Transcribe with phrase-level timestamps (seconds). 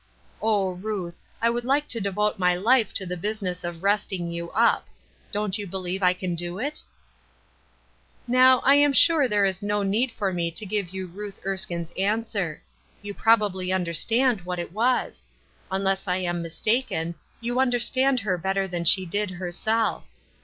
[0.41, 4.49] Oh, Ruth, I would like to devote my life to the business of' resting you
[4.49, 4.87] up.'
[5.31, 6.81] Don't you believe I can do it?"
[8.27, 11.91] Now, I am sure there is no need for me to give you Ruth Erskine's
[11.95, 12.63] answer.
[13.03, 15.27] You probably understand what it was.
[15.69, 20.03] Unless I am mistaken, you understand her better than she did herself.